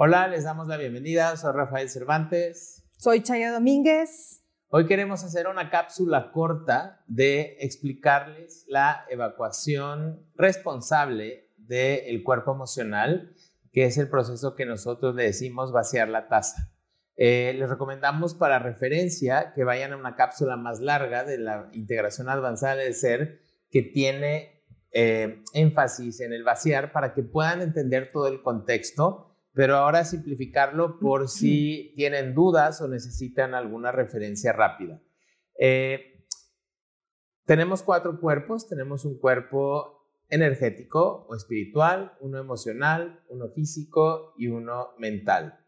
Hola, 0.00 0.28
les 0.28 0.44
damos 0.44 0.68
la 0.68 0.76
bienvenida. 0.76 1.36
Soy 1.36 1.52
Rafael 1.52 1.90
Cervantes. 1.90 2.84
Soy 2.98 3.20
Chaya 3.20 3.50
Domínguez. 3.50 4.44
Hoy 4.68 4.86
queremos 4.86 5.24
hacer 5.24 5.48
una 5.48 5.70
cápsula 5.70 6.30
corta 6.30 7.02
de 7.08 7.56
explicarles 7.58 8.64
la 8.68 9.04
evacuación 9.10 10.24
responsable 10.36 11.50
del 11.56 12.22
cuerpo 12.22 12.52
emocional, 12.52 13.34
que 13.72 13.86
es 13.86 13.98
el 13.98 14.08
proceso 14.08 14.54
que 14.54 14.66
nosotros 14.66 15.16
le 15.16 15.24
decimos 15.24 15.72
vaciar 15.72 16.08
la 16.08 16.28
taza. 16.28 16.70
Eh, 17.16 17.56
les 17.58 17.68
recomendamos 17.68 18.36
para 18.36 18.60
referencia 18.60 19.52
que 19.52 19.64
vayan 19.64 19.94
a 19.94 19.96
una 19.96 20.14
cápsula 20.14 20.56
más 20.56 20.78
larga 20.78 21.24
de 21.24 21.38
la 21.38 21.70
integración 21.72 22.28
avanzada 22.28 22.76
del 22.76 22.94
ser 22.94 23.40
que 23.68 23.82
tiene 23.82 24.62
eh, 24.92 25.42
énfasis 25.54 26.20
en 26.20 26.32
el 26.32 26.44
vaciar 26.44 26.92
para 26.92 27.14
que 27.14 27.24
puedan 27.24 27.62
entender 27.62 28.12
todo 28.12 28.28
el 28.28 28.42
contexto 28.42 29.27
pero 29.58 29.76
ahora 29.76 30.04
simplificarlo 30.04 31.00
por 31.00 31.28
si 31.28 31.92
tienen 31.96 32.32
dudas 32.32 32.80
o 32.80 32.86
necesitan 32.86 33.54
alguna 33.54 33.90
referencia 33.90 34.52
rápida. 34.52 35.02
Eh, 35.58 36.24
tenemos 37.44 37.82
cuatro 37.82 38.20
cuerpos, 38.20 38.68
tenemos 38.68 39.04
un 39.04 39.18
cuerpo 39.18 40.12
energético 40.28 41.26
o 41.28 41.34
espiritual, 41.34 42.12
uno 42.20 42.38
emocional, 42.38 43.24
uno 43.30 43.48
físico 43.48 44.32
y 44.38 44.46
uno 44.46 44.90
mental. 44.96 45.58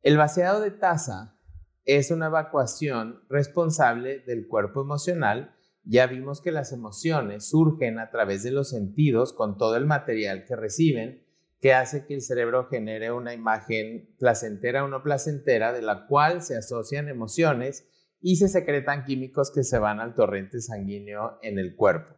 El 0.00 0.16
vaciado 0.16 0.60
de 0.60 0.70
taza 0.70 1.40
es 1.84 2.12
una 2.12 2.26
evacuación 2.26 3.24
responsable 3.28 4.20
del 4.20 4.46
cuerpo 4.46 4.80
emocional. 4.80 5.56
Ya 5.82 6.06
vimos 6.06 6.40
que 6.40 6.52
las 6.52 6.70
emociones 6.70 7.48
surgen 7.48 7.98
a 7.98 8.10
través 8.10 8.44
de 8.44 8.52
los 8.52 8.70
sentidos 8.70 9.32
con 9.32 9.58
todo 9.58 9.74
el 9.74 9.86
material 9.86 10.44
que 10.44 10.54
reciben 10.54 11.26
que 11.60 11.74
hace 11.74 12.06
que 12.06 12.14
el 12.14 12.22
cerebro 12.22 12.68
genere 12.68 13.10
una 13.10 13.34
imagen 13.34 14.14
placentera 14.18 14.84
o 14.84 14.88
no 14.88 15.02
placentera 15.02 15.72
de 15.72 15.82
la 15.82 16.06
cual 16.06 16.42
se 16.42 16.56
asocian 16.56 17.08
emociones 17.08 17.88
y 18.20 18.36
se 18.36 18.48
secretan 18.48 19.04
químicos 19.04 19.52
que 19.52 19.64
se 19.64 19.78
van 19.78 20.00
al 20.00 20.14
torrente 20.14 20.60
sanguíneo 20.60 21.38
en 21.42 21.58
el 21.58 21.74
cuerpo. 21.74 22.16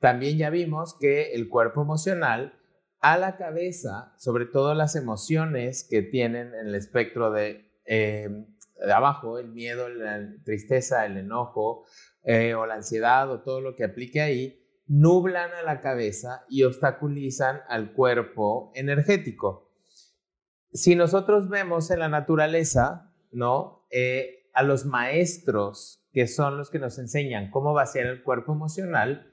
También 0.00 0.38
ya 0.38 0.50
vimos 0.50 0.96
que 1.00 1.32
el 1.32 1.48
cuerpo 1.48 1.82
emocional 1.82 2.58
a 3.00 3.18
la 3.18 3.36
cabeza, 3.36 4.14
sobre 4.18 4.46
todo 4.46 4.74
las 4.74 4.96
emociones 4.96 5.86
que 5.88 6.02
tienen 6.02 6.54
en 6.54 6.68
el 6.68 6.74
espectro 6.74 7.30
de, 7.30 7.70
eh, 7.86 8.28
abajo, 8.92 9.38
el 9.38 9.48
miedo, 9.48 9.88
la 9.88 10.20
tristeza, 10.44 11.04
el 11.06 11.18
enojo 11.18 11.84
eh, 12.22 12.54
o 12.54 12.66
la 12.66 12.74
ansiedad 12.74 13.30
o 13.30 13.42
todo 13.42 13.60
lo 13.60 13.76
que 13.76 13.84
aplique 13.84 14.20
ahí, 14.20 14.63
nublan 14.86 15.50
a 15.52 15.62
la 15.62 15.80
cabeza 15.80 16.44
y 16.48 16.64
obstaculizan 16.64 17.60
al 17.68 17.92
cuerpo 17.92 18.72
energético. 18.74 19.70
Si 20.72 20.94
nosotros 20.94 21.48
vemos 21.48 21.90
en 21.90 22.00
la 22.00 22.08
naturaleza, 22.08 23.12
¿no? 23.30 23.86
Eh, 23.90 24.50
a 24.52 24.62
los 24.62 24.86
maestros, 24.86 26.04
que 26.12 26.26
son 26.26 26.56
los 26.58 26.70
que 26.70 26.78
nos 26.78 26.98
enseñan 26.98 27.50
cómo 27.50 27.72
vaciar 27.72 28.06
el 28.06 28.22
cuerpo 28.22 28.52
emocional, 28.52 29.32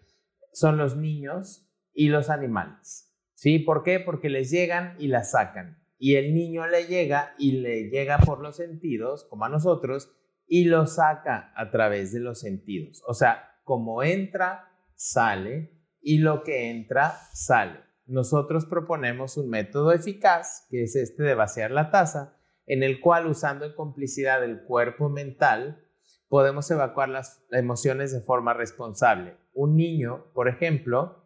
son 0.52 0.78
los 0.78 0.98
niños 0.98 1.68
y 1.94 2.10
los 2.10 2.30
animales. 2.30 3.12
¿Sí? 3.34 3.60
¿Por 3.60 3.84
qué? 3.84 4.00
Porque 4.00 4.30
les 4.30 4.52
llegan 4.52 4.96
y 5.00 5.08
la 5.08 5.24
sacan. 5.24 5.84
Y 5.98 6.16
el 6.16 6.34
niño 6.34 6.68
le 6.68 6.86
llega 6.86 7.36
y 7.38 7.54
le 7.54 7.90
llega 7.90 8.18
por 8.20 8.40
los 8.40 8.56
sentidos, 8.56 9.26
como 9.26 9.46
a 9.46 9.50
nosotros, 9.50 10.12
y 10.48 10.66
lo 10.66 10.88
saca 10.88 11.52
a 11.56 11.70
través 11.72 12.12
de 12.12 12.20
los 12.20 12.40
sentidos. 12.40 13.04
O 13.08 13.14
sea, 13.14 13.60
como 13.64 14.04
entra 14.04 14.71
sale 15.02 15.72
y 16.00 16.20
lo 16.20 16.44
que 16.44 16.70
entra 16.70 17.18
sale. 17.34 17.80
Nosotros 18.06 18.66
proponemos 18.66 19.36
un 19.36 19.50
método 19.50 19.92
eficaz, 19.94 20.68
que 20.70 20.84
es 20.84 20.96
este 20.96 21.24
de 21.24 21.34
vaciar 21.34 21.72
la 21.72 21.90
taza, 21.90 22.38
en 22.68 22.84
el 22.84 23.00
cual 23.00 23.26
usando 23.26 23.66
en 23.66 23.74
complicidad 23.74 24.44
el 24.44 24.62
cuerpo 24.64 25.10
mental, 25.10 25.84
podemos 26.30 26.70
evacuar 26.70 27.10
las 27.10 27.44
emociones 27.52 28.14
de 28.14 28.22
forma 28.22 28.54
responsable. 28.54 29.38
Un 29.54 29.76
niño, 29.76 30.26
por 30.36 30.48
ejemplo, 30.48 31.26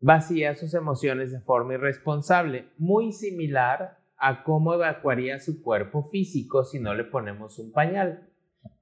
vacía 0.00 0.54
sus 0.54 0.74
emociones 0.74 1.32
de 1.32 1.40
forma 1.40 1.74
irresponsable, 1.74 2.68
muy 2.76 3.12
similar 3.12 3.98
a 4.18 4.44
cómo 4.44 4.74
evacuaría 4.74 5.38
su 5.38 5.62
cuerpo 5.62 6.04
físico 6.10 6.64
si 6.64 6.78
no 6.78 6.94
le 6.94 7.04
ponemos 7.04 7.58
un 7.58 7.72
pañal, 7.72 8.28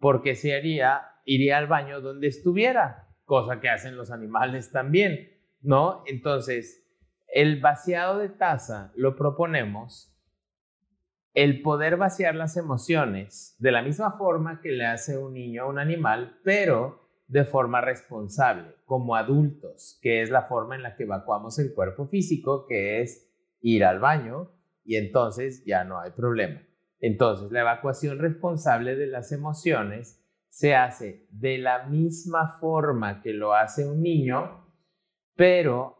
porque 0.01 0.35
se 0.35 0.57
haría, 0.57 1.03
iría 1.25 1.59
al 1.59 1.69
baño 1.69 2.01
donde 2.01 2.27
estuviera, 2.27 3.10
cosa 3.31 3.61
que 3.61 3.69
hacen 3.69 3.97
los 3.97 4.11
animales 4.11 4.73
también, 4.73 5.31
¿no? 5.63 6.03
Entonces, 6.09 6.85
el 7.29 7.61
vaciado 7.61 8.19
de 8.19 8.29
taza 8.29 8.91
lo 8.97 9.15
proponemos 9.15 10.13
el 11.33 11.63
poder 11.63 11.97
vaciar 11.97 12.35
las 12.35 12.57
emociones 12.57 13.55
de 13.61 13.71
la 13.71 13.83
misma 13.83 14.11
forma 14.11 14.61
que 14.61 14.73
le 14.73 14.85
hace 14.85 15.17
un 15.17 15.35
niño 15.35 15.63
a 15.63 15.67
un 15.69 15.79
animal, 15.79 16.41
pero 16.43 17.09
de 17.29 17.45
forma 17.45 17.81
responsable, 17.81 18.75
como 18.85 19.15
adultos, 19.15 20.01
que 20.03 20.23
es 20.23 20.31
la 20.31 20.43
forma 20.43 20.75
en 20.75 20.83
la 20.83 20.97
que 20.97 21.05
evacuamos 21.05 21.57
el 21.61 21.73
cuerpo 21.73 22.09
físico, 22.09 22.67
que 22.67 23.01
es 23.01 23.33
ir 23.61 23.85
al 23.85 24.01
baño 24.01 24.51
y 24.85 24.97
entonces 24.97 25.65
ya 25.65 25.85
no 25.85 26.01
hay 26.01 26.11
problema. 26.11 26.63
Entonces, 26.99 27.53
la 27.53 27.61
evacuación 27.61 28.19
responsable 28.19 28.97
de 28.97 29.07
las 29.07 29.31
emociones 29.31 30.20
se 30.51 30.75
hace 30.75 31.27
de 31.31 31.59
la 31.59 31.87
misma 31.87 32.59
forma 32.61 33.23
que 33.23 33.33
lo 33.33 33.55
hace 33.55 33.89
un 33.89 34.03
niño, 34.03 34.67
pero 35.35 35.97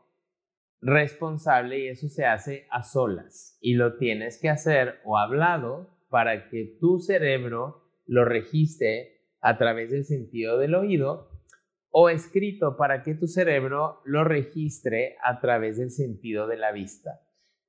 responsable 0.83 1.79
y 1.79 1.89
eso 1.89 2.09
se 2.09 2.27
hace 2.27 2.67
a 2.71 2.83
solas 2.83 3.57
y 3.61 3.75
lo 3.75 3.97
tienes 3.97 4.39
que 4.41 4.49
hacer 4.49 5.01
o 5.05 5.19
hablado 5.19 5.97
para 6.09 6.49
que 6.49 6.77
tu 6.81 6.99
cerebro 6.99 7.85
lo 8.07 8.25
registre 8.25 9.21
a 9.41 9.57
través 9.57 9.91
del 9.91 10.05
sentido 10.05 10.59
del 10.59 10.75
oído 10.75 11.31
o 11.91 12.09
escrito 12.09 12.77
para 12.77 13.03
que 13.03 13.15
tu 13.15 13.27
cerebro 13.27 14.01
lo 14.05 14.25
registre 14.25 15.17
a 15.25 15.41
través 15.41 15.79
del 15.79 15.91
sentido 15.91 16.47
de 16.47 16.57
la 16.57 16.73
vista. 16.73 17.21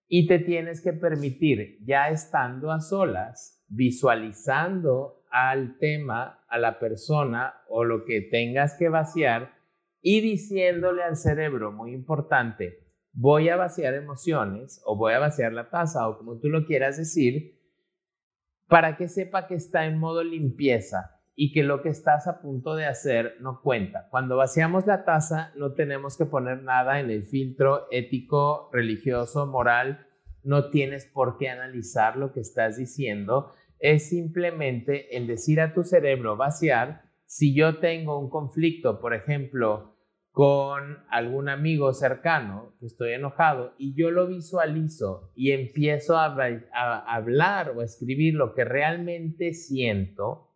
Y 0.07 0.27
te 0.27 0.39
tienes 0.39 0.81
que 0.81 0.93
permitir, 0.93 1.77
ya 1.85 2.09
estando 2.09 2.71
a 2.71 2.81
solas, 2.81 3.63
visualizando 3.69 5.20
al 5.31 5.77
tema, 5.77 6.43
a 6.47 6.59
la 6.59 6.77
persona 6.77 7.55
o 7.67 7.83
lo 7.83 8.05
que 8.05 8.21
tengas 8.21 8.75
que 8.77 8.89
vaciar 8.89 9.53
y 10.01 10.21
diciéndole 10.21 11.03
al 11.03 11.15
cerebro, 11.15 11.71
muy 11.71 11.93
importante, 11.93 12.79
voy 13.13 13.49
a 13.49 13.55
vaciar 13.55 13.93
emociones 13.93 14.81
o 14.85 14.95
voy 14.95 15.13
a 15.13 15.19
vaciar 15.19 15.53
la 15.53 15.69
taza 15.69 16.07
o 16.07 16.17
como 16.17 16.39
tú 16.39 16.49
lo 16.49 16.65
quieras 16.65 16.97
decir, 16.97 17.59
para 18.67 18.97
que 18.97 19.07
sepa 19.07 19.47
que 19.47 19.55
está 19.55 19.85
en 19.85 19.97
modo 19.97 20.23
limpieza 20.23 21.21
y 21.35 21.53
que 21.53 21.63
lo 21.63 21.81
que 21.81 21.89
estás 21.89 22.27
a 22.27 22.41
punto 22.41 22.75
de 22.75 22.85
hacer 22.85 23.35
no 23.39 23.61
cuenta. 23.61 24.07
Cuando 24.09 24.37
vaciamos 24.37 24.85
la 24.85 25.05
taza 25.05 25.51
no 25.55 25.73
tenemos 25.73 26.17
que 26.17 26.25
poner 26.25 26.63
nada 26.63 26.99
en 26.99 27.09
el 27.09 27.23
filtro 27.23 27.87
ético, 27.91 28.69
religioso, 28.71 29.45
moral, 29.45 30.07
no 30.43 30.69
tienes 30.69 31.05
por 31.05 31.37
qué 31.37 31.49
analizar 31.49 32.17
lo 32.17 32.33
que 32.33 32.39
estás 32.39 32.77
diciendo 32.77 33.51
es 33.81 34.09
simplemente 34.09 35.17
el 35.17 35.27
decir 35.27 35.59
a 35.59 35.73
tu 35.73 35.83
cerebro 35.83 36.37
vaciar, 36.37 37.01
si 37.25 37.55
yo 37.55 37.79
tengo 37.79 38.19
un 38.19 38.29
conflicto, 38.29 39.01
por 39.01 39.13
ejemplo, 39.15 39.97
con 40.31 40.99
algún 41.09 41.49
amigo 41.49 41.91
cercano, 41.93 42.75
que 42.79 42.85
estoy 42.85 43.13
enojado, 43.13 43.73
y 43.77 43.95
yo 43.95 44.11
lo 44.11 44.27
visualizo 44.27 45.31
y 45.35 45.51
empiezo 45.51 46.15
a, 46.17 46.25
hablar 47.07 47.71
o 47.71 47.81
a 47.81 47.83
escribir 47.83 48.35
lo 48.35 48.53
que 48.53 48.63
realmente 48.63 49.53
siento, 49.53 50.55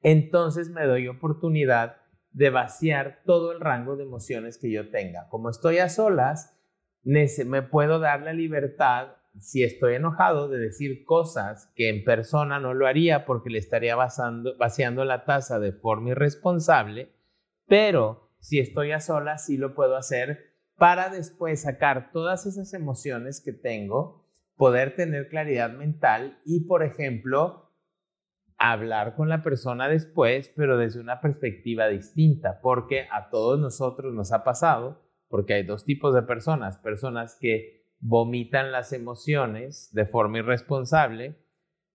entonces 0.00 0.70
me 0.70 0.86
doy 0.86 1.08
oportunidad 1.08 1.98
de 2.32 2.50
vaciar 2.50 3.20
todo 3.26 3.52
el 3.52 3.60
rango 3.60 3.96
de 3.96 4.04
emociones 4.04 4.58
que 4.58 4.72
yo 4.72 4.90
tenga. 4.90 5.28
Como 5.28 5.50
estoy 5.50 5.78
a 5.78 5.90
solas, 5.90 6.58
me 7.04 7.62
puedo 7.62 8.00
dar 8.00 8.22
la 8.22 8.32
libertad 8.32 9.16
si 9.38 9.62
estoy 9.64 9.94
enojado 9.94 10.48
de 10.48 10.58
decir 10.58 11.04
cosas 11.04 11.72
que 11.74 11.88
en 11.88 12.04
persona 12.04 12.60
no 12.60 12.74
lo 12.74 12.86
haría 12.86 13.24
porque 13.24 13.50
le 13.50 13.58
estaría 13.58 13.96
vaciando 13.96 15.04
la 15.04 15.24
taza 15.24 15.58
de 15.58 15.72
forma 15.72 16.10
irresponsable, 16.10 17.12
pero 17.66 18.30
si 18.38 18.58
estoy 18.58 18.92
a 18.92 19.00
solas 19.00 19.46
sí 19.46 19.56
lo 19.56 19.74
puedo 19.74 19.96
hacer 19.96 20.52
para 20.76 21.08
después 21.08 21.62
sacar 21.62 22.10
todas 22.12 22.46
esas 22.46 22.74
emociones 22.74 23.40
que 23.40 23.52
tengo, 23.52 24.26
poder 24.56 24.94
tener 24.96 25.28
claridad 25.28 25.72
mental 25.72 26.40
y, 26.44 26.66
por 26.66 26.82
ejemplo, 26.82 27.70
hablar 28.58 29.16
con 29.16 29.28
la 29.28 29.42
persona 29.42 29.88
después, 29.88 30.52
pero 30.56 30.76
desde 30.76 31.00
una 31.00 31.20
perspectiva 31.20 31.88
distinta, 31.88 32.60
porque 32.60 33.06
a 33.10 33.28
todos 33.30 33.58
nosotros 33.58 34.14
nos 34.14 34.32
ha 34.32 34.44
pasado, 34.44 35.02
porque 35.28 35.54
hay 35.54 35.62
dos 35.64 35.84
tipos 35.84 36.14
de 36.14 36.22
personas, 36.22 36.78
personas 36.78 37.36
que 37.40 37.81
vomitan 38.02 38.72
las 38.72 38.92
emociones 38.92 39.88
de 39.92 40.04
forma 40.04 40.38
irresponsable, 40.38 41.38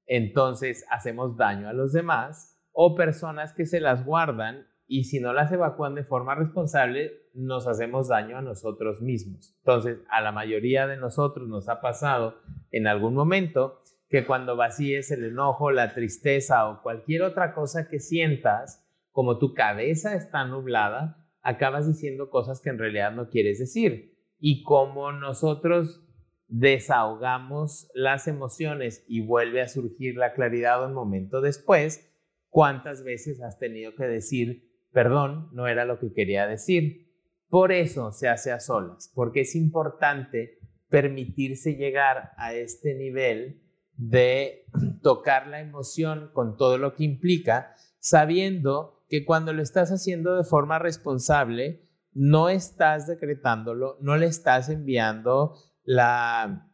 entonces 0.06 0.86
hacemos 0.90 1.36
daño 1.36 1.68
a 1.68 1.74
los 1.74 1.92
demás, 1.92 2.58
o 2.72 2.96
personas 2.96 3.54
que 3.54 3.66
se 3.66 3.82
las 3.82 4.06
guardan 4.06 4.68
y 4.88 5.04
si 5.04 5.20
no 5.20 5.34
las 5.34 5.52
evacúan 5.52 5.96
de 5.96 6.06
forma 6.06 6.34
responsable, 6.34 7.12
nos 7.34 7.68
hacemos 7.68 8.08
daño 8.08 8.38
a 8.38 8.42
nosotros 8.42 9.02
mismos. 9.02 9.54
Entonces, 9.58 10.00
a 10.10 10.22
la 10.22 10.32
mayoría 10.32 10.88
de 10.88 10.96
nosotros 10.96 11.50
nos 11.50 11.68
ha 11.68 11.82
pasado 11.82 12.40
en 12.72 12.88
algún 12.88 13.14
momento 13.14 13.82
que 14.10 14.26
cuando 14.26 14.56
vacíes 14.56 15.12
el 15.12 15.26
enojo, 15.26 15.72
la 15.72 15.94
tristeza 15.94 16.70
o 16.70 16.82
cualquier 16.82 17.24
otra 17.24 17.54
cosa 17.54 17.90
que 17.90 18.00
sientas, 18.00 18.88
como 19.12 19.40
tu 19.40 19.54
cabeza 19.54 20.16
está 20.16 20.46
nublada, 20.46 21.28
acabas 21.42 21.86
diciendo 21.86 22.30
cosas 22.30 22.62
que 22.62 22.70
en 22.70 22.78
realidad 22.78 23.12
no 23.12 23.30
quieres 23.30 23.60
decir. 23.60 24.17
Y 24.40 24.64
como 24.64 25.12
nosotros 25.12 26.02
desahogamos 26.48 27.90
las 27.94 28.28
emociones 28.28 29.04
y 29.08 29.22
vuelve 29.22 29.62
a 29.62 29.68
surgir 29.68 30.16
la 30.16 30.34
claridad 30.34 30.86
un 30.86 30.94
momento 30.94 31.42
después, 31.42 32.10
¿cuántas 32.50 33.04
veces 33.04 33.42
has 33.42 33.60
tenido 33.60 33.96
que 33.96 34.06
decir, 34.06 34.72
perdón, 34.92 35.50
no 35.54 35.68
era 35.68 35.86
lo 35.86 36.00
que 36.00 36.14
quería 36.14 36.48
decir? 36.48 37.08
Por 37.50 37.72
eso 37.72 38.12
se 38.12 38.28
hace 38.28 38.52
a 38.52 38.60
solas, 38.60 39.12
porque 39.14 39.42
es 39.42 39.56
importante 39.56 40.60
permitirse 40.90 41.76
llegar 41.76 42.32
a 42.38 42.54
este 42.54 42.96
nivel 42.96 43.62
de 43.98 44.66
tocar 45.02 45.48
la 45.48 45.60
emoción 45.60 46.30
con 46.34 46.56
todo 46.58 46.78
lo 46.78 46.94
que 46.94 47.04
implica, 47.04 47.74
sabiendo 48.00 49.06
que 49.10 49.26
cuando 49.26 49.54
lo 49.54 49.62
estás 49.62 49.92
haciendo 49.92 50.36
de 50.36 50.44
forma 50.44 50.80
responsable, 50.80 51.87
no 52.18 52.50
estás 52.50 53.06
decretándolo, 53.06 53.98
no 54.02 54.18
le 54.18 54.26
estás 54.26 54.70
enviando 54.70 55.54
la 55.84 56.68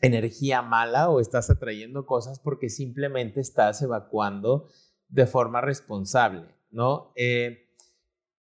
energía 0.00 0.62
mala 0.62 1.10
o 1.10 1.20
estás 1.20 1.48
atrayendo 1.48 2.06
cosas 2.06 2.40
porque 2.40 2.68
simplemente 2.68 3.40
estás 3.40 3.80
evacuando 3.82 4.68
de 5.08 5.26
forma 5.26 5.60
responsable, 5.60 6.56
¿no? 6.72 7.12
Eh, 7.14 7.68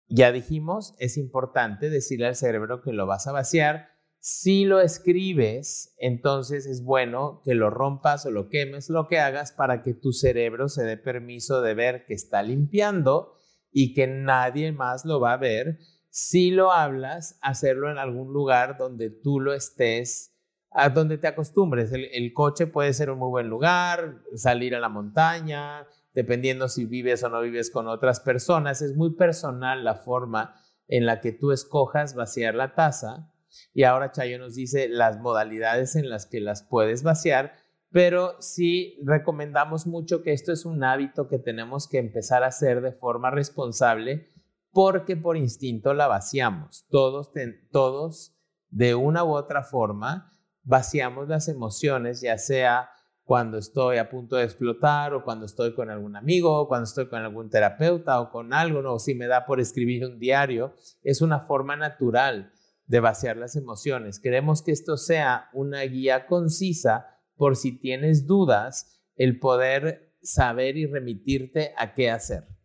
ya 0.08 0.30
dijimos, 0.30 0.94
es 1.00 1.16
importante 1.16 1.90
decirle 1.90 2.28
al 2.28 2.36
cerebro 2.36 2.80
que 2.80 2.92
lo 2.92 3.06
vas 3.06 3.26
a 3.26 3.32
vaciar, 3.32 3.88
si 4.20 4.64
lo 4.64 4.80
escribes, 4.80 5.96
entonces 5.98 6.66
es 6.66 6.84
bueno 6.84 7.42
que 7.44 7.54
lo 7.54 7.70
rompas 7.70 8.24
o 8.24 8.30
lo 8.30 8.48
quemes, 8.48 8.88
lo 8.88 9.08
que 9.08 9.18
hagas 9.18 9.50
para 9.50 9.82
que 9.82 9.94
tu 9.94 10.12
cerebro 10.12 10.68
se 10.68 10.84
dé 10.84 10.96
permiso 10.96 11.60
de 11.60 11.74
ver 11.74 12.06
que 12.06 12.14
está 12.14 12.44
limpiando 12.44 13.34
y 13.72 13.94
que 13.94 14.06
nadie 14.06 14.70
más 14.70 15.04
lo 15.04 15.18
va 15.18 15.32
a 15.32 15.38
ver. 15.38 15.78
Si 16.18 16.50
lo 16.50 16.72
hablas, 16.72 17.38
hacerlo 17.42 17.90
en 17.90 17.98
algún 17.98 18.32
lugar 18.32 18.78
donde 18.78 19.10
tú 19.10 19.38
lo 19.38 19.52
estés, 19.52 20.34
a 20.70 20.88
donde 20.88 21.18
te 21.18 21.26
acostumbres. 21.26 21.92
El, 21.92 22.06
el 22.06 22.32
coche 22.32 22.66
puede 22.66 22.94
ser 22.94 23.10
un 23.10 23.18
muy 23.18 23.28
buen 23.28 23.48
lugar, 23.48 24.22
salir 24.34 24.74
a 24.74 24.80
la 24.80 24.88
montaña, 24.88 25.86
dependiendo 26.14 26.68
si 26.68 26.86
vives 26.86 27.22
o 27.22 27.28
no 27.28 27.42
vives 27.42 27.70
con 27.70 27.86
otras 27.86 28.20
personas. 28.20 28.80
Es 28.80 28.96
muy 28.96 29.14
personal 29.14 29.84
la 29.84 29.96
forma 29.96 30.54
en 30.88 31.04
la 31.04 31.20
que 31.20 31.32
tú 31.32 31.52
escojas 31.52 32.14
vaciar 32.14 32.54
la 32.54 32.74
taza 32.74 33.30
y 33.74 33.82
ahora 33.82 34.10
Chayo 34.10 34.38
nos 34.38 34.54
dice 34.54 34.88
las 34.88 35.20
modalidades 35.20 35.96
en 35.96 36.08
las 36.08 36.24
que 36.24 36.40
las 36.40 36.62
puedes 36.62 37.02
vaciar, 37.02 37.52
pero 37.90 38.40
sí 38.40 38.98
recomendamos 39.04 39.86
mucho 39.86 40.22
que 40.22 40.32
esto 40.32 40.50
es 40.50 40.64
un 40.64 40.82
hábito 40.82 41.28
que 41.28 41.38
tenemos 41.38 41.86
que 41.86 41.98
empezar 41.98 42.42
a 42.42 42.46
hacer 42.46 42.80
de 42.80 42.92
forma 42.92 43.30
responsable 43.30 44.34
porque 44.76 45.16
por 45.16 45.38
instinto 45.38 45.94
la 45.94 46.06
vaciamos. 46.06 46.84
Todos, 46.90 47.32
todos 47.70 48.36
de 48.68 48.94
una 48.94 49.24
u 49.24 49.34
otra 49.34 49.62
forma 49.62 50.38
vaciamos 50.64 51.28
las 51.28 51.48
emociones, 51.48 52.20
ya 52.20 52.36
sea 52.36 52.90
cuando 53.24 53.56
estoy 53.56 53.96
a 53.96 54.10
punto 54.10 54.36
de 54.36 54.44
explotar 54.44 55.14
o 55.14 55.24
cuando 55.24 55.46
estoy 55.46 55.74
con 55.74 55.88
algún 55.88 56.14
amigo 56.14 56.60
o 56.60 56.68
cuando 56.68 56.84
estoy 56.84 57.08
con 57.08 57.22
algún 57.22 57.48
terapeuta 57.48 58.20
o 58.20 58.30
con 58.30 58.52
algo, 58.52 58.80
o 58.92 58.98
si 58.98 59.14
me 59.14 59.28
da 59.28 59.46
por 59.46 59.60
escribir 59.60 60.04
un 60.04 60.18
diario, 60.18 60.74
es 61.02 61.22
una 61.22 61.40
forma 61.40 61.74
natural 61.76 62.52
de 62.84 63.00
vaciar 63.00 63.38
las 63.38 63.56
emociones. 63.56 64.20
Queremos 64.20 64.60
que 64.60 64.72
esto 64.72 64.98
sea 64.98 65.48
una 65.54 65.80
guía 65.84 66.26
concisa 66.26 67.18
por 67.34 67.56
si 67.56 67.72
tienes 67.72 68.26
dudas, 68.26 69.00
el 69.16 69.38
poder 69.38 70.12
saber 70.20 70.76
y 70.76 70.84
remitirte 70.84 71.72
a 71.78 71.94
qué 71.94 72.10
hacer. 72.10 72.55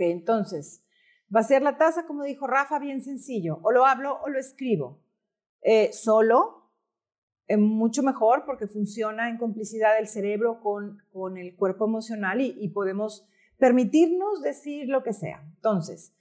Entonces, 0.00 0.84
vaciar 1.28 1.62
la 1.62 1.76
taza, 1.76 2.06
como 2.06 2.24
dijo 2.24 2.46
Rafa, 2.46 2.78
bien 2.78 3.02
sencillo. 3.02 3.60
O 3.62 3.72
lo 3.72 3.86
hablo 3.86 4.20
o 4.22 4.28
lo 4.28 4.38
escribo. 4.38 5.00
Eh, 5.62 5.92
solo, 5.92 6.70
eh, 7.46 7.56
mucho 7.56 8.02
mejor 8.02 8.44
porque 8.46 8.66
funciona 8.66 9.28
en 9.28 9.38
complicidad 9.38 9.98
el 9.98 10.06
cerebro 10.06 10.60
con, 10.60 11.02
con 11.12 11.36
el 11.36 11.56
cuerpo 11.56 11.86
emocional 11.86 12.40
y, 12.40 12.56
y 12.58 12.68
podemos 12.68 13.28
permitirnos 13.58 14.42
decir 14.42 14.88
lo 14.88 15.02
que 15.02 15.12
sea. 15.12 15.42
Entonces, 15.56 16.14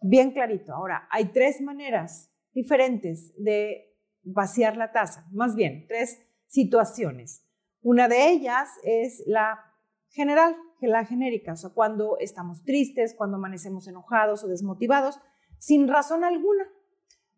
bien 0.00 0.32
clarito. 0.32 0.74
Ahora, 0.74 1.08
hay 1.10 1.26
tres 1.32 1.60
maneras 1.60 2.32
diferentes 2.52 3.32
de 3.36 3.94
vaciar 4.22 4.76
la 4.76 4.92
taza, 4.92 5.26
más 5.30 5.54
bien, 5.54 5.86
tres 5.86 6.26
situaciones. 6.46 7.44
Una 7.82 8.08
de 8.08 8.30
ellas 8.30 8.68
es 8.82 9.22
la 9.26 9.60
general, 10.10 10.56
la 10.80 11.04
genérica, 11.04 11.52
o 11.52 11.56
sea, 11.56 11.70
cuando 11.70 12.18
estamos 12.18 12.62
tristes, 12.64 13.14
cuando 13.16 13.36
amanecemos 13.36 13.88
enojados 13.88 14.44
o 14.44 14.48
desmotivados, 14.48 15.18
sin 15.58 15.88
razón 15.88 16.24
alguna. 16.24 16.64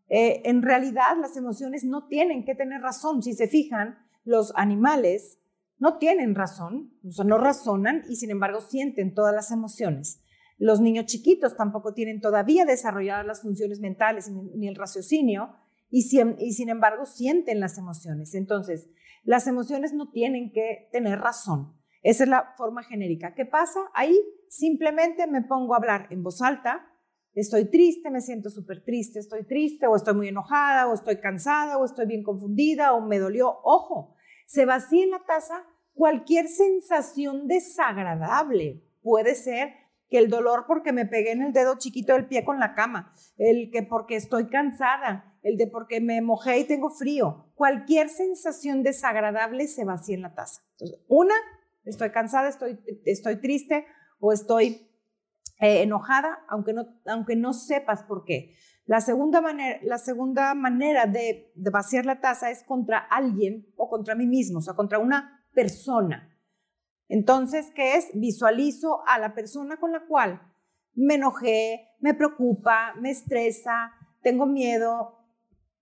Eh, 0.09 0.43
en 0.45 0.63
realidad, 0.63 1.17
las 1.21 1.37
emociones 1.37 1.85
no 1.85 2.07
tienen 2.09 2.45
que 2.45 2.55
tener 2.55 2.81
razón. 2.81 3.23
Si 3.23 3.35
se 3.35 3.47
fijan, 3.47 3.99
los 4.25 4.53
animales 4.57 5.39
no 5.79 5.99
tienen 5.99 6.35
razón, 6.35 6.93
o 7.07 7.13
sea, 7.13 7.25
no 7.25 7.39
razonan 7.39 8.03
y 8.09 8.17
sin 8.17 8.31
embargo 8.31 8.61
sienten 8.61 9.15
todas 9.15 9.35
las 9.35 9.51
emociones. 9.51 10.23
Los 10.59 10.81
niños 10.81 11.07
chiquitos 11.07 11.57
tampoco 11.57 11.95
tienen 11.95 12.21
todavía 12.21 12.65
desarrolladas 12.65 13.25
las 13.25 13.43
funciones 13.43 13.79
mentales 13.79 14.29
ni 14.29 14.67
el 14.67 14.75
raciocinio 14.75 15.55
y, 15.89 16.03
sin 16.03 16.69
embargo 16.69 17.07
sienten 17.07 17.61
las 17.61 17.79
emociones. 17.79 18.35
Entonces, 18.35 18.91
las 19.23 19.47
emociones 19.47 19.93
no 19.93 20.11
tienen 20.11 20.53
que 20.53 20.89
tener 20.93 21.21
razón. 21.21 21.78
Esa 22.09 22.25
es 22.25 22.31
la 22.31 22.55
forma 22.57 22.83
genérica. 22.85 23.35
¿Qué 23.35 23.45
pasa? 23.45 23.81
Ahí 23.93 24.19
simplemente 24.49 25.27
me 25.27 25.43
pongo 25.43 25.75
a 25.75 25.77
hablar 25.77 26.07
en 26.09 26.23
voz 26.23 26.41
alta. 26.41 26.91
Estoy 27.35 27.67
triste, 27.67 28.11
me 28.11 28.23
siento 28.23 28.49
súper 28.49 28.83
triste, 28.83 29.19
estoy 29.19 29.45
triste, 29.45 29.87
o 29.87 29.95
estoy 29.95 30.15
muy 30.15 30.29
enojada, 30.29 30.89
o 30.89 30.95
estoy 30.95 31.21
cansada, 31.21 31.77
o 31.77 31.85
estoy 31.85 32.07
bien 32.07 32.23
confundida, 32.23 32.95
o 32.95 33.03
me 33.03 33.19
dolió. 33.19 33.59
Ojo, 33.63 34.17
se 34.47 34.65
vacía 34.65 35.05
en 35.05 35.11
la 35.11 35.23
taza 35.27 35.67
cualquier 35.93 36.49
sensación 36.49 37.47
desagradable. 37.47 38.83
Puede 39.03 39.35
ser 39.35 39.75
que 40.09 40.17
el 40.17 40.31
dolor 40.31 40.65
porque 40.67 40.95
me 40.95 41.05
pegué 41.05 41.33
en 41.33 41.43
el 41.43 41.53
dedo 41.53 41.77
chiquito 41.77 42.15
del 42.15 42.27
pie 42.27 42.43
con 42.43 42.59
la 42.59 42.75
cama, 42.75 43.13
el 43.37 43.71
que 43.71 43.83
porque 43.83 44.17
estoy 44.17 44.49
cansada, 44.49 45.39
el 45.43 45.59
de 45.59 45.67
porque 45.67 46.01
me 46.01 46.23
mojé 46.23 46.61
y 46.61 46.65
tengo 46.65 46.89
frío. 46.89 47.53
Cualquier 47.55 48.09
sensación 48.09 48.83
desagradable 48.83 49.67
se 49.67 49.85
vacía 49.85 50.15
en 50.15 50.23
la 50.23 50.35
taza. 50.35 50.63
Entonces, 50.73 51.05
una, 51.07 51.35
estoy 51.89 52.11
cansada, 52.11 52.49
estoy, 52.49 52.79
estoy 53.05 53.37
triste 53.37 53.87
o 54.21 54.33
estoy 54.33 54.89
eh, 55.61 55.83
enojada, 55.83 56.39
aunque 56.49 56.73
no, 56.73 56.87
aunque 57.07 57.37
no 57.37 57.53
sepas 57.53 58.03
por 58.05 58.25
qué. 58.25 58.55
La 58.87 59.01
segunda 59.01 59.41
manera, 59.41 59.79
la 59.83 59.99
segunda 59.99 60.55
manera 60.55 61.07
de, 61.07 61.53
de 61.55 61.71
vaciar 61.71 62.07
la 62.07 62.21
taza 62.21 62.51
es 62.51 62.63
contra 62.63 62.99
alguien 62.99 63.67
o 63.77 63.89
contra 63.89 64.15
mí 64.15 64.27
mismo, 64.27 64.59
o 64.59 64.63
sea, 64.63 64.75
contra 64.75 64.99
una 64.99 65.45
persona. 65.55 66.35
Entonces, 67.09 67.71
¿qué 67.75 67.97
es? 67.97 68.09
Visualizo 68.15 69.07
a 69.07 69.19
la 69.19 69.35
persona 69.35 69.79
con 69.79 69.93
la 69.93 70.07
cual 70.07 70.41
me 70.95 71.15
enojé, 71.15 71.89
me 72.01 72.15
preocupa, 72.15 72.95
me 73.01 73.11
estresa, 73.11 73.93
tengo 74.23 74.47
miedo, 74.47 75.19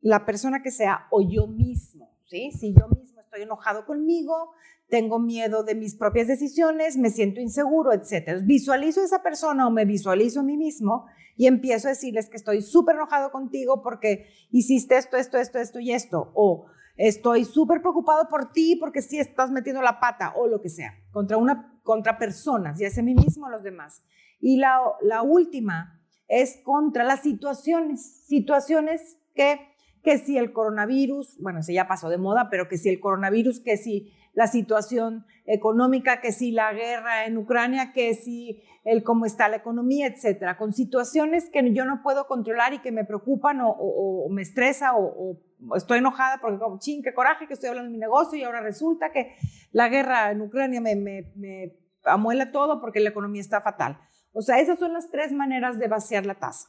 la 0.00 0.24
persona 0.24 0.62
que 0.62 0.70
sea 0.70 1.06
o 1.10 1.20
yo 1.22 1.46
mismo, 1.46 2.18
¿sí? 2.24 2.50
Si 2.52 2.74
yo 2.74 2.88
mismo 2.88 3.05
enojado 3.42 3.86
conmigo, 3.86 4.52
tengo 4.88 5.18
miedo 5.18 5.64
de 5.64 5.74
mis 5.74 5.96
propias 5.96 6.28
decisiones, 6.28 6.96
me 6.96 7.10
siento 7.10 7.40
inseguro, 7.40 7.92
etc. 7.92 8.40
Visualizo 8.44 9.00
a 9.00 9.04
esa 9.04 9.22
persona 9.22 9.66
o 9.66 9.70
me 9.70 9.84
visualizo 9.84 10.40
a 10.40 10.42
mí 10.44 10.56
mismo 10.56 11.06
y 11.36 11.46
empiezo 11.46 11.88
a 11.88 11.90
decirles 11.90 12.28
que 12.28 12.36
estoy 12.36 12.62
súper 12.62 12.96
enojado 12.96 13.30
contigo 13.30 13.82
porque 13.82 14.28
hiciste 14.50 14.96
esto, 14.96 15.16
esto, 15.16 15.38
esto, 15.38 15.58
esto 15.58 15.80
y 15.80 15.92
esto. 15.92 16.30
O 16.34 16.66
estoy 16.96 17.44
súper 17.44 17.80
preocupado 17.80 18.28
por 18.28 18.52
ti 18.52 18.76
porque 18.76 19.02
sí 19.02 19.18
estás 19.18 19.50
metiendo 19.50 19.82
la 19.82 20.00
pata 20.00 20.32
o 20.36 20.46
lo 20.46 20.60
que 20.60 20.68
sea, 20.68 20.94
contra, 21.10 21.36
una, 21.36 21.80
contra 21.82 22.18
personas, 22.18 22.78
ya 22.78 22.90
sea 22.90 23.02
mí 23.02 23.14
mismo 23.14 23.46
o 23.46 23.50
los 23.50 23.62
demás. 23.62 24.02
Y 24.40 24.58
la 24.58 25.22
última 25.22 25.96
es 26.28 26.60
contra 26.64 27.04
las 27.04 27.20
situaciones, 27.20 28.24
situaciones 28.26 29.18
que, 29.34 29.60
que 30.06 30.18
si 30.18 30.38
el 30.38 30.52
coronavirus, 30.52 31.36
bueno, 31.40 31.64
se 31.64 31.74
ya 31.74 31.88
pasó 31.88 32.08
de 32.08 32.16
moda, 32.16 32.46
pero 32.48 32.68
que 32.68 32.78
si 32.78 32.88
el 32.88 33.00
coronavirus, 33.00 33.58
que 33.58 33.76
si 33.76 34.12
la 34.34 34.46
situación 34.46 35.26
económica, 35.46 36.20
que 36.20 36.30
si 36.30 36.52
la 36.52 36.72
guerra 36.72 37.26
en 37.26 37.36
Ucrania, 37.36 37.92
que 37.92 38.14
si 38.14 38.62
el 38.84 39.02
cómo 39.02 39.26
está 39.26 39.48
la 39.48 39.56
economía, 39.56 40.06
etcétera, 40.06 40.58
con 40.58 40.72
situaciones 40.72 41.50
que 41.50 41.74
yo 41.74 41.84
no 41.86 42.04
puedo 42.04 42.28
controlar 42.28 42.72
y 42.72 42.78
que 42.78 42.92
me 42.92 43.04
preocupan 43.04 43.58
o, 43.60 44.28
me 44.30 44.42
estresa 44.42 44.92
o, 44.96 45.40
estoy 45.74 45.98
enojada 45.98 46.38
porque 46.40 46.60
como, 46.60 46.78
ching, 46.78 47.02
qué 47.02 47.12
coraje 47.12 47.48
que 47.48 47.54
estoy 47.54 47.70
hablando 47.70 47.88
de 47.88 47.94
mi 47.94 47.98
negocio 47.98 48.38
y 48.38 48.44
ahora 48.44 48.60
resulta 48.60 49.10
que 49.10 49.34
la 49.72 49.88
guerra 49.88 50.30
en 50.30 50.40
Ucrania 50.40 50.80
me, 50.80 50.94
me, 50.94 51.32
me 51.34 51.80
amuela 52.04 52.52
todo 52.52 52.80
porque 52.80 53.00
la 53.00 53.08
economía 53.08 53.40
está 53.40 53.60
fatal. 53.60 53.98
O 54.30 54.40
sea, 54.40 54.60
esas 54.60 54.78
son 54.78 54.92
las 54.92 55.10
tres 55.10 55.32
maneras 55.32 55.80
de 55.80 55.88
vaciar 55.88 56.26
la 56.26 56.36
taza. 56.36 56.68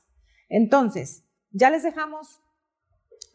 Entonces, 0.50 1.24
ya 1.52 1.70
les 1.70 1.84
dejamos 1.84 2.40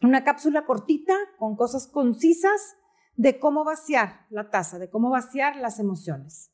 una 0.03 0.23
cápsula 0.23 0.65
cortita 0.65 1.15
con 1.37 1.55
cosas 1.55 1.87
concisas 1.87 2.75
de 3.15 3.39
cómo 3.39 3.63
vaciar 3.63 4.25
la 4.29 4.49
taza, 4.49 4.79
de 4.79 4.89
cómo 4.89 5.09
vaciar 5.09 5.55
las 5.57 5.79
emociones. 5.79 6.51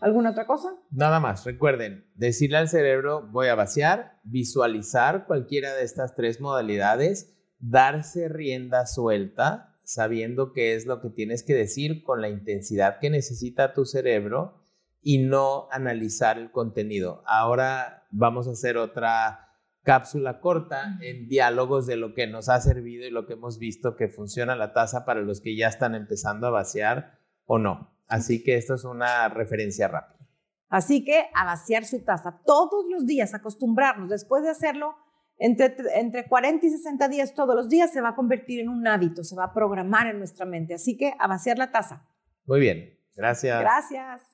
¿Alguna 0.00 0.30
otra 0.30 0.46
cosa? 0.46 0.74
Nada 0.90 1.20
más, 1.20 1.44
recuerden, 1.44 2.10
decirle 2.16 2.56
al 2.56 2.68
cerebro 2.68 3.28
voy 3.30 3.46
a 3.46 3.54
vaciar, 3.54 4.18
visualizar 4.24 5.26
cualquiera 5.26 5.74
de 5.74 5.84
estas 5.84 6.16
tres 6.16 6.40
modalidades, 6.40 7.36
darse 7.60 8.28
rienda 8.28 8.86
suelta, 8.86 9.76
sabiendo 9.84 10.52
qué 10.52 10.74
es 10.74 10.86
lo 10.86 11.00
que 11.00 11.10
tienes 11.10 11.44
que 11.44 11.54
decir 11.54 12.02
con 12.02 12.20
la 12.20 12.28
intensidad 12.28 12.98
que 12.98 13.10
necesita 13.10 13.74
tu 13.74 13.84
cerebro 13.84 14.60
y 15.00 15.18
no 15.18 15.68
analizar 15.70 16.36
el 16.36 16.50
contenido. 16.50 17.22
Ahora 17.26 18.06
vamos 18.10 18.48
a 18.48 18.52
hacer 18.52 18.76
otra 18.78 19.51
cápsula 19.82 20.40
corta 20.40 20.98
en 21.00 21.28
diálogos 21.28 21.86
de 21.86 21.96
lo 21.96 22.14
que 22.14 22.26
nos 22.26 22.48
ha 22.48 22.60
servido 22.60 23.06
y 23.06 23.10
lo 23.10 23.26
que 23.26 23.34
hemos 23.34 23.58
visto 23.58 23.96
que 23.96 24.08
funciona 24.08 24.56
la 24.56 24.72
taza 24.72 25.04
para 25.04 25.20
los 25.20 25.40
que 25.40 25.56
ya 25.56 25.68
están 25.68 25.94
empezando 25.94 26.46
a 26.46 26.50
vaciar 26.50 27.18
o 27.46 27.58
no. 27.58 27.92
Así 28.06 28.42
que 28.42 28.56
esto 28.56 28.74
es 28.74 28.84
una 28.84 29.28
referencia 29.28 29.88
rápida. 29.88 30.26
Así 30.68 31.04
que 31.04 31.26
a 31.34 31.44
vaciar 31.44 31.84
su 31.84 32.02
taza 32.02 32.40
todos 32.46 32.86
los 32.90 33.06
días, 33.06 33.34
acostumbrarnos, 33.34 34.08
después 34.08 34.42
de 34.42 34.50
hacerlo 34.50 34.96
entre, 35.36 35.74
entre 35.96 36.28
40 36.28 36.64
y 36.64 36.70
60 36.70 37.08
días 37.08 37.34
todos 37.34 37.54
los 37.54 37.68
días, 37.68 37.92
se 37.92 38.00
va 38.00 38.10
a 38.10 38.14
convertir 38.14 38.60
en 38.60 38.68
un 38.68 38.86
hábito, 38.86 39.24
se 39.24 39.36
va 39.36 39.44
a 39.44 39.52
programar 39.52 40.06
en 40.06 40.18
nuestra 40.18 40.46
mente. 40.46 40.74
Así 40.74 40.96
que 40.96 41.12
a 41.18 41.26
vaciar 41.26 41.58
la 41.58 41.72
taza. 41.72 42.06
Muy 42.46 42.60
bien, 42.60 42.98
gracias. 43.14 43.60
Gracias. 43.60 44.31